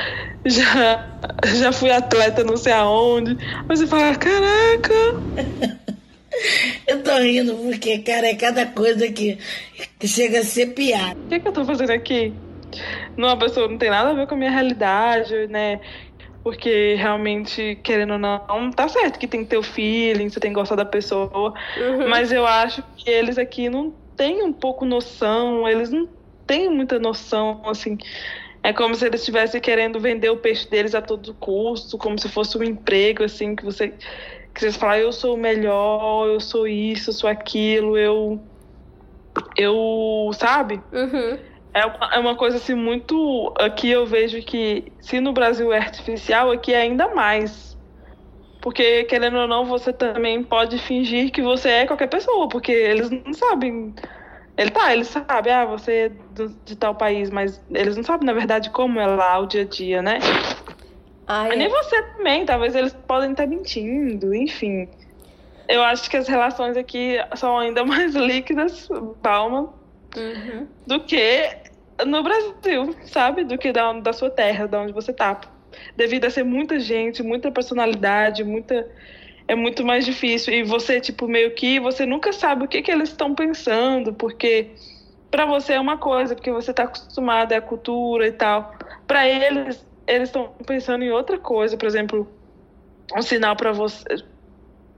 [0.44, 3.36] já, já fui atleta não sei aonde.
[3.68, 4.94] Mas você fala, caraca,
[6.86, 9.38] Eu tô rindo porque, cara, é cada coisa que,
[9.98, 11.18] que chega a ser piada.
[11.18, 12.32] o que, que eu tô fazendo aqui?
[13.16, 15.80] Não, a pessoa não tem nada a ver com a minha realidade, né?
[16.42, 20.50] Porque realmente, querendo ou não, tá certo que tem que ter o feeling, você tem
[20.50, 21.52] que gostar da pessoa.
[22.08, 26.08] Mas eu acho que eles aqui não têm um pouco noção, eles não
[26.46, 27.98] têm muita noção, assim.
[28.62, 32.28] É como se eles estivessem querendo vender o peixe deles a todo custo, como se
[32.28, 33.92] fosse um emprego, assim, que você.
[34.58, 38.42] Que vocês falam, eu sou o melhor, eu sou isso, eu sou aquilo, eu.
[39.56, 40.32] Eu.
[40.34, 40.82] Sabe?
[40.92, 41.38] Uhum.
[41.72, 43.54] É uma, é uma coisa assim muito.
[43.56, 47.78] Aqui eu vejo que se no Brasil é artificial, aqui é ainda mais.
[48.60, 53.10] Porque, querendo ou não, você também pode fingir que você é qualquer pessoa, porque eles
[53.10, 53.94] não sabem.
[54.56, 56.10] Ele tá, eles sabem, ah, você é
[56.64, 59.64] de tal país, mas eles não sabem, na verdade, como é lá o dia a
[59.64, 60.18] dia, né?
[61.28, 64.88] Ai, E nem você também, talvez eles podem estar mentindo, enfim.
[65.68, 68.88] Eu acho que as relações aqui são ainda mais líquidas,
[69.22, 69.74] palma,
[70.16, 70.66] Uhum.
[70.86, 71.42] do que
[72.06, 73.44] no Brasil, sabe?
[73.44, 75.38] Do que da, da sua terra, da onde você tá.
[75.96, 78.86] Devido a ser muita gente, muita personalidade, muita.
[79.46, 80.52] É muito mais difícil.
[80.52, 84.74] E você, tipo, meio que você nunca sabe o que, que eles estão pensando, porque
[85.30, 88.72] pra você é uma coisa, porque você tá acostumado, é a cultura e tal.
[89.06, 92.28] Pra eles, eles estão pensando em outra coisa, por exemplo,
[93.16, 94.02] um sinal pra você.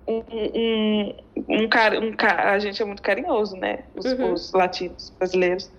[0.08, 1.16] Um, um,
[1.48, 3.84] um, cara, um cara, a gente é muito carinhoso, né?
[3.94, 4.32] Os, Uhum.
[4.32, 5.70] os latinos, brasileiros.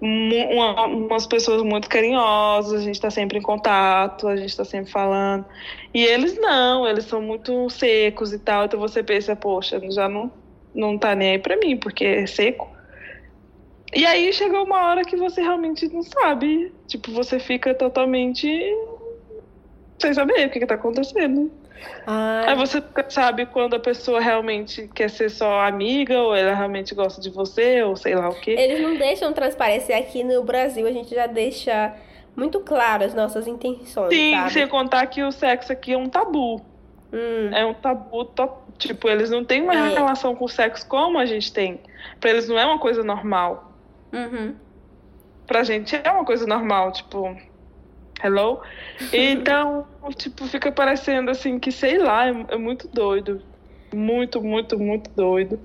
[0.00, 4.90] Uma- umas pessoas muito carinhosas, a gente tá sempre em contato, a gente tá sempre
[4.90, 5.44] falando.
[5.92, 8.64] E eles não, eles são muito secos e tal.
[8.66, 10.30] Então você pensa, poxa, já não,
[10.72, 12.70] não tá nem aí pra mim, porque é seco.
[13.94, 16.72] E aí chegou uma hora que você realmente não sabe.
[16.86, 18.48] Tipo, você fica totalmente
[19.98, 21.50] sem saber o que, que tá acontecendo.
[22.06, 26.94] Ai, Aí você sabe quando a pessoa realmente quer ser só amiga, ou ela realmente
[26.94, 28.50] gosta de você, ou sei lá o quê.
[28.58, 31.94] Eles não deixam transparecer aqui no Brasil, a gente já deixa
[32.36, 34.52] muito claro as nossas intenções, Sim, sabe?
[34.52, 36.60] sem contar que o sexo aqui é um tabu.
[37.12, 38.28] Hum, É um tabu,
[38.76, 39.94] tipo, eles não têm uma É.
[39.94, 41.80] relação com o sexo como a gente tem.
[42.20, 43.67] Pra eles não é uma coisa normal.
[44.12, 44.54] Uhum.
[45.46, 47.36] Pra gente é uma coisa normal, tipo,
[48.22, 48.60] hello?
[49.12, 53.42] Então, tipo, fica parecendo assim que, sei lá, é, é muito doido.
[53.94, 55.58] Muito, muito, muito doido.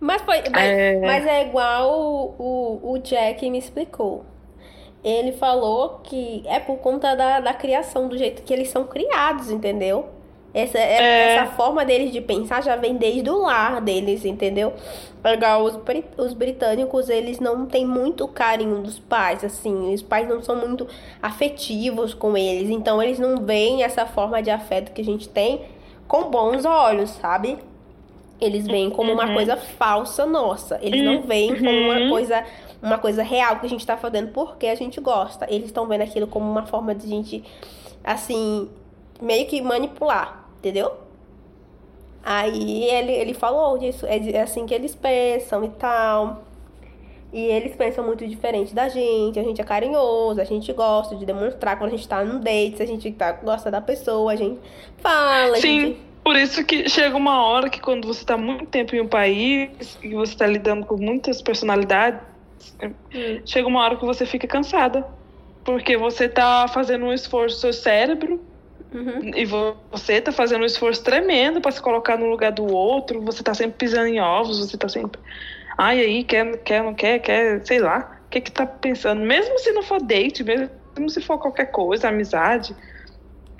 [0.00, 1.00] Mas, foi, mas, É.
[1.00, 4.24] mas é igual o, o, o Jack me explicou.
[5.04, 9.50] Ele falou que é por conta da, da criação, do jeito que eles são criados,
[9.50, 10.10] entendeu?
[10.58, 11.34] Essa, é- É.
[11.34, 14.72] essa forma deles de pensar já vem desde o lar deles, entendeu?
[15.22, 19.92] Igual os, bri- os britânicos, eles não têm muito carinho dos pais, assim.
[19.92, 20.86] Os pais não são muito
[21.20, 22.70] afetivos com eles.
[22.70, 25.62] Então, eles não veem essa forma de afeto que a gente tem
[26.08, 27.58] com bons olhos, sabe?
[28.40, 30.78] Eles veem como uma coisa falsa nossa.
[30.80, 32.08] Eles não veem como uma Uhum.
[32.10, 32.44] coisa,
[32.82, 35.46] uma coisa real que a gente tá fazendo porque a gente gosta.
[35.50, 37.42] Eles estão vendo aquilo como uma forma de gente,
[38.04, 38.68] assim,
[39.20, 40.94] meio que manipular, entendeu?
[42.24, 46.42] Aí ele, ele falou disso, é é assim que eles pensam e tal.
[47.32, 51.24] E eles pensam muito diferente da gente, a gente é carinhoso, a gente gosta de
[51.24, 54.36] demonstrar quando a gente tá num date, se a gente tá, gosta da pessoa, a
[54.36, 54.58] gente
[54.98, 56.00] fala, Sim, gente...
[56.24, 59.98] por isso que chega uma hora que quando você está muito tempo em um país
[60.02, 62.20] e você está lidando com muitas personalidades,
[63.44, 65.06] chega uma hora que você fica cansada.
[65.64, 68.40] Porque você tá fazendo um esforço, seu cérebro,
[68.94, 69.30] Uhum.
[69.34, 73.20] e vo- você tá fazendo um esforço tremendo para se colocar no lugar do outro,
[73.20, 75.20] você tá sempre pisando em ovos, você tá sempre.
[75.76, 78.18] Ai, aí, quer, quer, não quer, quer, sei lá.
[78.26, 79.20] O que que tá pensando?
[79.20, 82.74] Mesmo se não for date, mesmo se for qualquer coisa, amizade.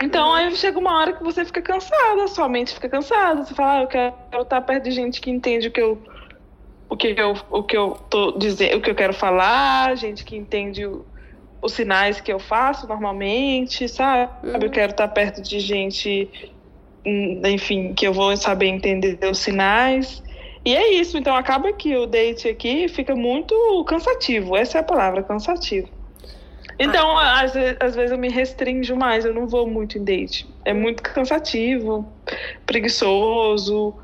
[0.03, 3.45] Então aí chega uma hora que você fica cansada, sua mente fica cansada.
[3.45, 6.03] Você fala, ah, eu quero estar perto de gente que entende o que eu.
[6.89, 10.37] O que eu, o que eu tô dizendo, o que eu quero falar, gente que
[10.37, 11.05] entende o-
[11.67, 14.31] os sinais que eu faço normalmente, sabe?
[14.65, 16.31] Eu quero estar perto de gente,
[17.05, 20.23] hum, enfim, que eu vou saber entender os sinais.
[20.65, 23.55] E é isso, então acaba que o date aqui fica muito
[23.87, 25.89] cansativo, essa é a palavra, cansativo.
[26.79, 30.47] Então, às, ve- às vezes eu me restringo mais, eu não vou muito em date.
[30.65, 32.07] É muito cansativo,
[32.67, 33.95] preguiçoso.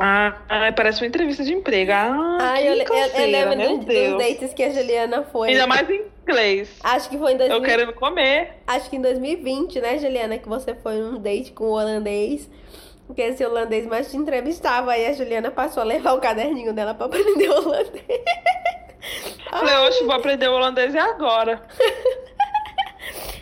[0.00, 0.34] Ah,
[0.74, 1.92] parece uma entrevista de emprego.
[1.92, 4.18] Ah, Ai, eu, eu- lembro meu dos, dos Deus.
[4.18, 5.50] dates que a Juliana foi.
[5.50, 6.70] Ainda mais em inglês.
[6.82, 8.54] Acho que foi em 2000, Eu querendo comer.
[8.66, 12.48] acho que em 2020, né, Juliana, que você foi num date com o holandês.
[13.14, 14.92] Que esse holandês mais te entrevistava.
[14.92, 18.22] Aí a Juliana passou a levar o caderninho dela pra aprender holandês.
[19.50, 21.62] Falei, oxe, vou aprender holandês é agora.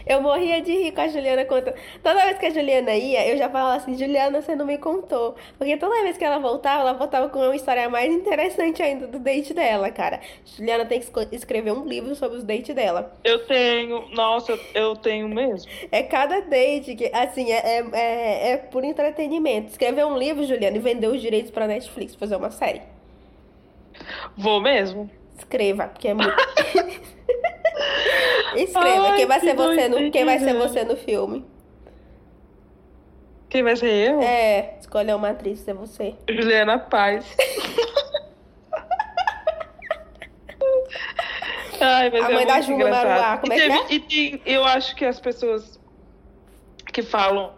[0.07, 1.75] Eu morria de rir com a Juliana contando.
[2.03, 5.35] Toda vez que a Juliana ia, eu já falava assim, Juliana, você não me contou.
[5.59, 9.19] Porque toda vez que ela voltava, ela voltava com uma história mais interessante ainda do
[9.19, 10.21] date dela, cara.
[10.45, 13.15] Juliana tem que escrever um livro sobre os dates dela.
[13.25, 15.71] Eu tenho, nossa, eu tenho mesmo.
[15.91, 19.71] É cada date que, assim, é, é, é, é por entretenimento.
[19.71, 22.83] Escrever um livro, Juliana, e vender os direitos pra Netflix, fazer uma série.
[24.37, 25.11] Vou mesmo.
[25.39, 26.33] Escreva, porque é muito.
[28.57, 29.09] Escreva.
[29.09, 31.45] Ai, quem vai que ser você no, quem vai ser você no filme?
[33.49, 34.23] Quem vai ser eu?
[34.23, 36.15] É, escolher uma atriz ser você.
[36.29, 37.25] Juliana Paz.
[41.81, 42.89] Ai, mas A é mãe da muito Juma.
[42.91, 45.81] Maruá, como é que teve- E tem- eu acho que as pessoas
[46.93, 47.53] que falam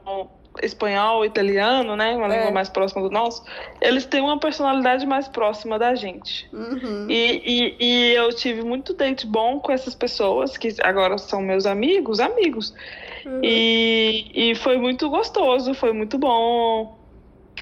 [0.64, 2.38] espanhol, italiano, né, uma É.
[2.38, 3.44] língua mais próxima do nosso,
[3.80, 6.48] eles têm uma personalidade mais próxima da gente.
[6.52, 7.06] Uhum.
[7.08, 11.66] E, e, e eu tive muito date bom com essas pessoas, que agora são meus
[11.66, 12.74] amigos, amigos.
[13.24, 13.40] Uhum.
[13.42, 16.98] E, e foi muito gostoso, foi muito bom.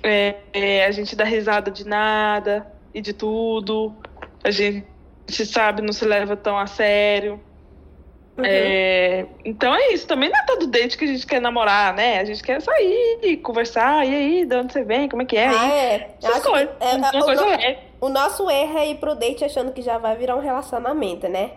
[0.02, 3.94] É, é, a gente dá risada de nada e de tudo.
[4.42, 4.86] A gente
[5.28, 7.40] sabe, não se leva tão a sério.
[8.38, 8.44] Uhum.
[8.46, 12.18] É, então é isso, também não é todo date que a gente quer namorar, né?
[12.18, 15.48] A gente quer sair, conversar, e aí, de onde você vem, como é que é?
[15.48, 16.14] Ah, é.
[16.18, 16.70] Essas Acho que coisas.
[16.80, 17.78] é, uma o, coisa no- leve.
[18.00, 21.50] o nosso erro é ir pro date achando que já vai virar um relacionamento, né?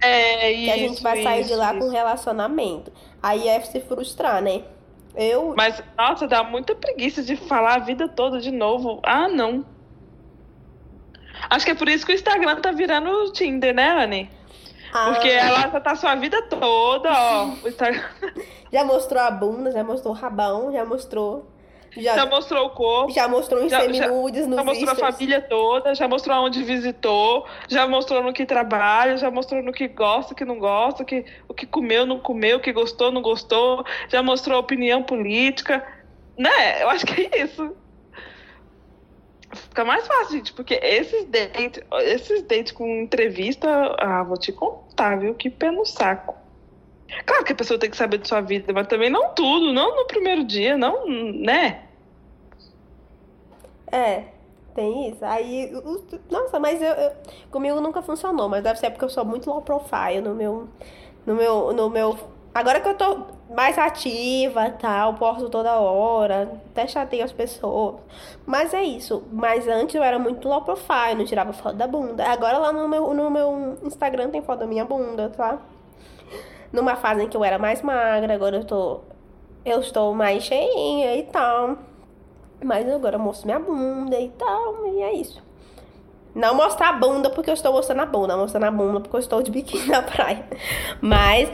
[0.00, 1.90] É Que a gente isso, vai sair de isso, lá com isso.
[1.90, 2.90] relacionamento.
[3.22, 4.62] Aí é se frustrar, né?
[5.14, 5.52] Eu.
[5.56, 9.00] Mas, nossa, dá muita preguiça de falar a vida toda de novo.
[9.02, 9.62] Ah, não.
[11.50, 14.30] Acho que é por isso que o Instagram tá virando o Tinder, né, Anne?
[14.92, 17.50] Ah, Porque ela já tá sua vida toda, ó.
[18.70, 21.46] Já mostrou a bunda, já mostrou o rabão, já mostrou.
[21.96, 23.10] Já, já mostrou o corpo.
[23.12, 25.14] já mostrou os seminudes nos Já mostrou a stories.
[25.16, 29.88] família toda, já mostrou aonde visitou, já mostrou no que trabalha, já mostrou no que
[29.88, 33.22] gosta, que não gosta, o que, o que comeu, não comeu, o que gostou, não
[33.22, 35.82] gostou, já mostrou a opinião política.
[36.36, 36.82] Né?
[36.82, 37.74] Eu acho que é isso.
[39.52, 45.18] Fica mais fácil, gente, porque esses dates, esses dates com entrevista, ah, vou te contar,
[45.18, 45.34] viu?
[45.34, 46.34] Que pé no saco.
[47.24, 49.96] Claro que a pessoa tem que saber de sua vida, mas também não tudo, não
[49.96, 51.82] no primeiro dia, não, né?
[53.90, 54.24] É,
[54.74, 55.24] tem isso.
[55.24, 55.72] Aí,
[56.30, 57.12] nossa, mas eu, eu-
[57.50, 60.68] comigo nunca funcionou, mas deve ser porque eu sou muito low profile no meu,
[61.24, 62.18] no meu, no meu.
[62.54, 67.96] Agora que eu tô mais ativa tal, posto toda hora, até chateio as pessoas.
[68.46, 69.22] Mas é isso.
[69.32, 72.24] Mas antes eu era muito low profile, não tirava foto da bunda.
[72.24, 75.58] Agora lá no meu, no meu Instagram tem foto da minha bunda, tá?
[76.72, 79.00] Numa fase em que eu era mais magra, agora eu tô
[79.64, 81.78] eu estou mais cheinha e tal.
[82.62, 85.42] Mas agora eu mostro minha bunda e tal, e é isso.
[86.34, 89.20] Não mostrar a bunda porque eu estou mostrando a bunda, mostrando a bunda porque eu
[89.20, 90.44] estou de biquíni na praia.
[91.00, 91.50] Mas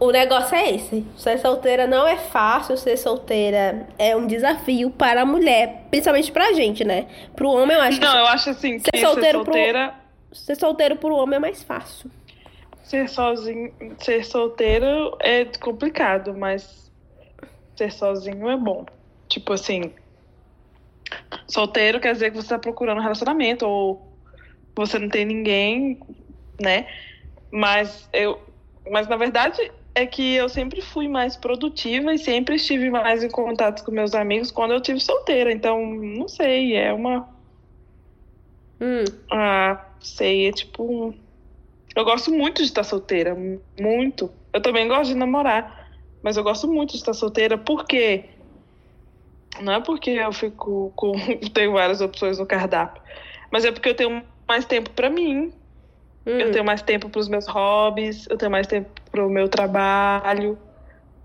[0.00, 1.06] o negócio é esse.
[1.16, 6.52] Ser solteira não é fácil, ser solteira é um desafio para a mulher, principalmente pra
[6.54, 7.06] gente, né?
[7.36, 9.94] Pro homem eu acho que Não, eu acho assim, Ser que ser solteiro pro- solteira,
[10.32, 12.10] ser solteiro pro homem é mais fácil.
[12.82, 16.90] ser sozinho, ser solteiro é complicado, mas
[17.76, 18.84] ser sozinho é bom.
[19.28, 19.92] Tipo assim,
[21.46, 24.16] solteiro quer dizer que você tá procurando um relacionamento ou
[24.74, 26.00] você não tem ninguém,
[26.60, 26.86] né?
[27.50, 28.40] Mas eu,
[28.90, 33.30] mas na verdade é que eu sempre fui mais produtiva e sempre estive mais em
[33.30, 35.52] contato com meus amigos quando eu tive solteira.
[35.52, 37.28] Então, não sei, é uma
[38.80, 41.14] Hum, ah, sei, é tipo.
[41.94, 43.36] Eu gosto muito de estar solteira,
[43.78, 44.32] muito.
[44.52, 45.86] Eu também gosto de namorar,
[46.22, 48.30] mas eu gosto muito de estar solteira porque.
[49.60, 51.12] Não é porque eu fico com.
[51.52, 53.02] tenho várias opções no cardápio,
[53.52, 55.52] mas é porque eu tenho mais tempo pra mim,
[56.34, 56.38] hum.
[56.40, 60.58] eu tenho mais tempo pros meus hobbies, eu tenho mais tempo pro meu trabalho.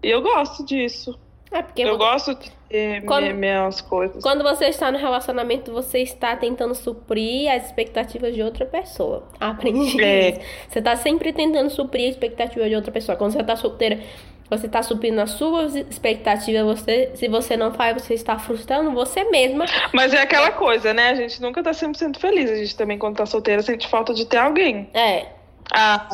[0.04, 1.18] E eu gosto disso.
[1.52, 4.22] É porque Eu gosto de ter Quando- minha- minhas coisas.
[4.22, 9.24] quando você está no relacionamento, você está tentando suprir as expectativas de outra pessoa.
[9.40, 10.42] Aprendi É.
[10.68, 13.16] Você está sempre tentando suprir a expectativa de outra pessoa.
[13.16, 14.00] Quando você está solteira,
[14.50, 16.80] você está suprindo as suas expectativas.
[16.80, 19.66] Você, se você não faz, você está frustrando você mesma.
[19.94, 21.10] Mas é aquela coisa, né?
[21.10, 22.50] A gente nunca tá 100% feliz.
[22.52, 24.90] A gente também, quando tá solteira, sente falta de ter alguém.
[24.94, 25.28] É.
[25.74, 26.08] Ah.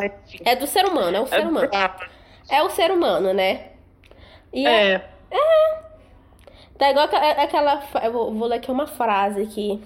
[0.45, 1.69] É do ser humano, é o ser humano.
[2.49, 3.67] É o ser humano, né?
[4.53, 5.01] E é, É.
[6.77, 7.81] tá igual é aquela.
[7.81, 9.81] fa- Eu vou, vou ler aqui uma frase aqui.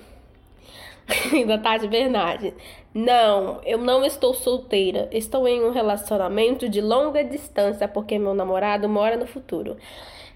[1.47, 2.53] da Tati Bernardi.
[2.95, 5.09] Não, eu não estou solteira.
[5.11, 9.75] Estou em um relacionamento de longa distância porque meu namorado mora no futuro.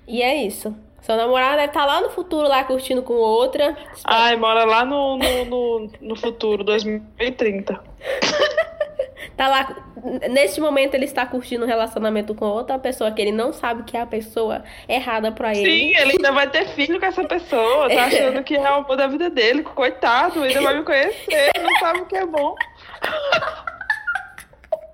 [0.05, 0.75] E é isso.
[0.99, 3.77] Seu namorado deve estar lá no futuro, lá curtindo com outra.
[4.03, 7.79] Ai, mora lá no, no, no, no futuro, 2030.
[9.35, 9.75] Tá lá.
[10.29, 13.97] Neste momento ele está curtindo um relacionamento com outra pessoa que ele não sabe que
[13.97, 15.69] é a pessoa errada pra ele.
[15.69, 17.89] Sim, ele ainda vai ter filho com essa pessoa.
[17.89, 19.63] Tá achando que é o amor da vida dele.
[19.63, 21.51] Coitado, ainda vai me conhecer.
[21.61, 22.55] Não sabe o que é bom.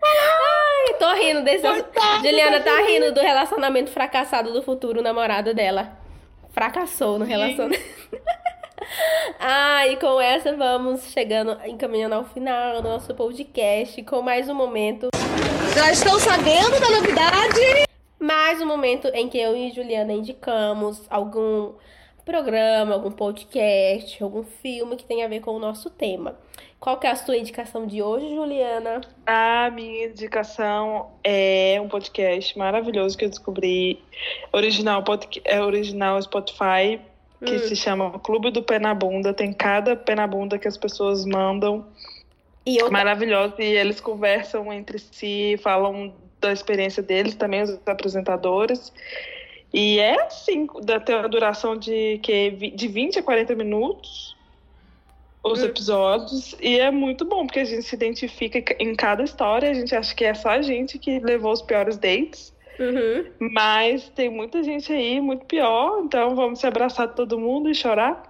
[0.04, 1.68] Ai, tô rindo desse.
[1.68, 5.92] Coitado, Juliana tá tá rindo do relacionamento fracassado do futuro namorado dela.
[6.52, 7.84] Fracassou no relacionamento.
[9.40, 14.54] Ah, e com essa vamos chegando, encaminhando ao final do nosso podcast com mais um
[14.54, 15.10] momento.
[15.76, 17.86] Já estão sabendo da novidade?
[18.20, 21.74] Mais um momento em que eu e Juliana indicamos algum
[22.26, 26.36] programa, algum podcast, algum filme que tenha a ver com o nosso tema.
[26.80, 29.02] Qual que é a sua indicação de hoje, Juliana?
[29.26, 34.04] A minha indicação é um podcast maravilhoso que eu descobri.
[34.52, 35.04] Original,
[35.44, 37.00] é original Spotify,
[37.44, 37.60] que Hum.
[37.60, 39.34] se chama Clube do Pé na Bunda.
[39.34, 41.86] Tem cada pé na bunda que as pessoas mandam.
[42.66, 43.56] E eu Maravilhoso.
[43.60, 48.92] E eles conversam entre si, falam da experiência deles, também os apresentadores.
[49.74, 54.36] E é assim, da tem uma duração de, que, de 20 a 40 minutos
[55.44, 55.66] os Hum.
[55.66, 56.56] episódios.
[56.60, 59.70] E é muito bom, porque a gente se identifica em cada história.
[59.70, 62.55] A gente acha que é só a gente que levou os piores dates.
[62.80, 63.26] Uhum.
[63.40, 68.24] Mas tem muita gente aí muito pior, então vamos se abraçar todo mundo e chorar.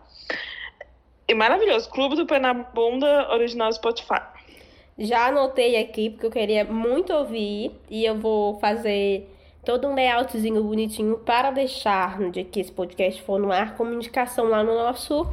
[1.27, 4.21] E maravilhoso, Clube do Pé na Bunda, original Spotify.
[4.97, 9.29] Já anotei aqui porque eu queria muito ouvir e eu vou fazer
[9.65, 13.93] todo um layoutzinho bonitinho para deixar no dia que esse podcast for no ar como
[13.93, 15.27] indicação lá no nosso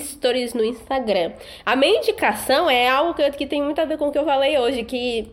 [0.00, 1.32] stories no Instagram.
[1.64, 4.24] A minha indicação é algo que, que tem muito a ver com o que eu
[4.24, 5.30] falei hoje, que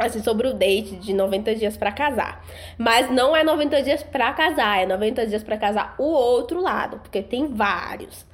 [0.00, 2.44] assim sobre o date de 90 dias para casar.
[2.78, 6.98] Mas não é 90 dias para casar, é 90 dias para casar o outro lado,
[6.98, 8.26] porque tem vários.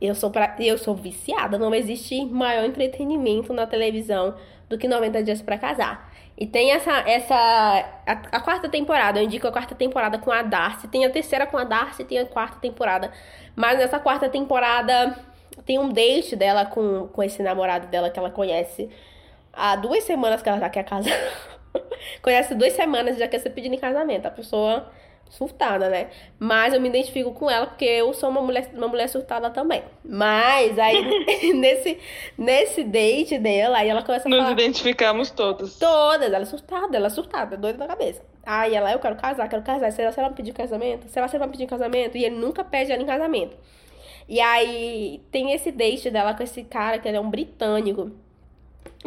[0.00, 4.34] Eu sou, pra, eu sou viciada, não existe maior entretenimento na televisão
[4.68, 6.12] do que 90 dias pra casar.
[6.36, 6.92] E tem essa.
[7.08, 7.34] essa
[8.06, 10.88] a, a quarta temporada, eu indico a quarta temporada com a Darcy.
[10.88, 13.12] Tem a terceira com a Darcy tem a quarta temporada.
[13.54, 15.16] Mas nessa quarta temporada
[15.64, 18.90] tem um date dela com, com esse namorado dela que ela conhece
[19.56, 21.12] há duas semanas que ela já quer casar.
[22.22, 24.26] conhece duas semanas e já quer ser pedindo em casamento.
[24.26, 24.90] A pessoa
[25.30, 26.08] surtada, né?
[26.38, 29.82] Mas eu me identifico com ela porque eu sou uma mulher, uma mulher surtada também.
[30.04, 31.98] Mas aí, nesse,
[32.38, 34.52] nesse date dela, aí ela começa a Nos falar...
[34.52, 35.76] identificamos todos.
[35.78, 38.22] Todas, ela é surtada, ela é surtada, doida da cabeça.
[38.44, 39.90] Aí ela, eu quero casar, quero casar.
[39.90, 41.08] Será que ela vai pedir casamento?
[41.08, 42.16] Será que você vai pedir casamento?
[42.16, 43.56] E ele nunca pede ela em casamento.
[44.28, 48.10] E aí tem esse date dela com esse cara, que ele é um britânico.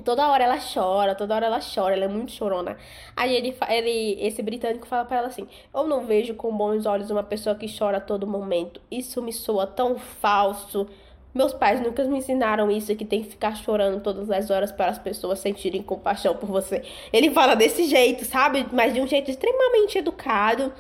[0.04, 2.78] Toda hora ela chora, toda hora ela chora, ela é muito chorona.
[3.16, 7.10] Aí ele, ele esse britânico fala pra ela assim: Eu não vejo com bons olhos
[7.10, 8.80] uma pessoa que chora a todo momento.
[8.92, 10.88] Isso me soa tão falso.
[11.34, 14.88] Meus pais nunca me ensinaram isso, que tem que ficar chorando todas as horas para
[14.88, 16.84] as pessoas sentirem compaixão por você.
[17.14, 18.66] Ele fala desse jeito, sabe?
[18.72, 20.74] Mas de um jeito extremamente educado.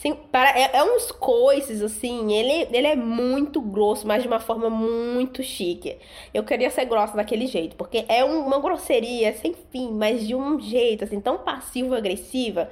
[0.00, 4.40] Sim, para, é, é uns coices, assim, ele, ele é muito grosso, mas de uma
[4.40, 5.98] forma muito chique.
[6.32, 10.34] Eu queria ser grossa daquele jeito, porque é um- uma grosseria sem fim, mas de
[10.34, 12.70] um jeito, assim, tão passivo-agressiva.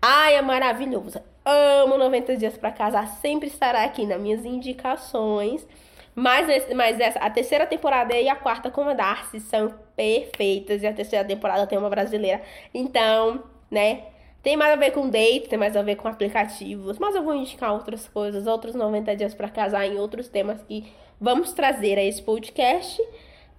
[0.00, 1.20] Ai, é maravilhoso.
[1.44, 5.66] Amo 90 Dias pra Casar, sempre estará aqui nas minhas indicações.
[6.14, 10.86] Mas, mas essa, a terceira temporada e a quarta com a Darcy são perfeitas, e
[10.86, 12.42] a terceira temporada tem uma brasileira.
[12.74, 14.04] Então, né,
[14.42, 17.34] tem mais a ver com date, tem mais a ver com aplicativos, mas eu vou
[17.34, 20.84] indicar outras coisas, outros 90 dias pra casar em outros temas que
[21.20, 23.00] vamos trazer a esse podcast.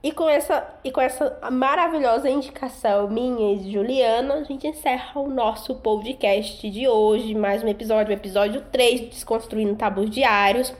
[0.03, 5.21] E com essa e com essa maravilhosa indicação minha e de Juliana, a gente encerra
[5.21, 10.73] o nosso podcast de hoje, mais um episódio, episódio 3 de Desconstruindo Tabus Diários.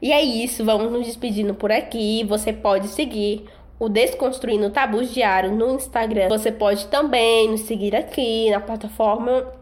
[0.00, 2.22] E é isso, vamos nos despedindo por aqui.
[2.28, 3.48] Você pode seguir
[3.78, 6.28] o Desconstruindo Tabus Diário no Instagram.
[6.28, 9.52] Você pode também nos seguir aqui na plataforma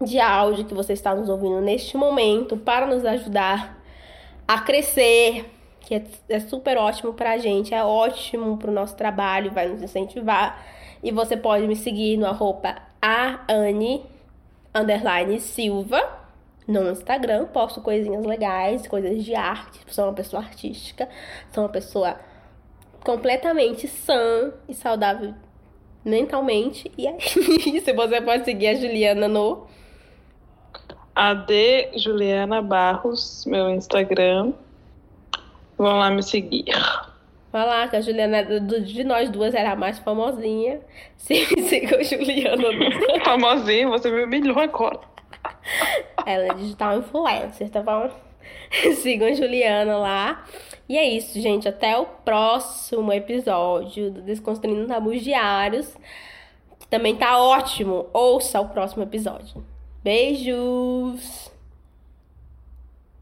[0.00, 3.78] de áudio que você está nos ouvindo neste momento para nos ajudar
[4.46, 9.68] a crescer, que é, é super ótimo pra gente, é ótimo pro nosso trabalho, vai
[9.68, 10.64] nos incentivar.
[11.02, 14.04] E você pode me seguir no arroba aane,
[14.74, 16.02] underline Silva,
[16.66, 21.08] no Instagram, posto coisinhas legais, coisas de arte, sou uma pessoa artística,
[21.52, 22.18] sou uma pessoa
[23.08, 25.32] completamente sã e saudável
[26.04, 26.92] mentalmente.
[26.98, 27.16] E é
[27.72, 29.66] isso, você pode seguir a Juliana no
[31.14, 34.52] AD Juliana Barros, meu Instagram.
[35.78, 36.66] Vão lá me seguir.
[37.50, 40.80] Vai lá, que a Juliana do- de nós duas era a mais famosinha.
[41.16, 45.00] Se siga a Juliana no Famosinho, você me humilhou agora.
[46.26, 48.10] Ela é digital influencer, tá bom?
[48.96, 50.44] Sigam a Juliana lá.
[50.88, 51.68] E é isso, gente.
[51.68, 55.94] Até o próximo episódio do Desconstruindo Tabus Diários.
[56.78, 58.06] Que também tá ótimo.
[58.12, 59.64] Ouça o próximo episódio.
[60.02, 61.50] Beijos!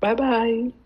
[0.00, 0.85] Bye, bye.